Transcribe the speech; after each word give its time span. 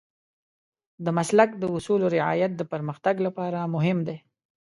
د 1.05 1.07
مسلک 1.17 1.49
د 1.57 1.63
اصولو 1.75 2.05
رعایت 2.17 2.51
د 2.57 2.61
پرمختګ 2.73 3.15
لپاره 3.27 3.59
مهم 3.75 3.97
دی. 4.07 4.17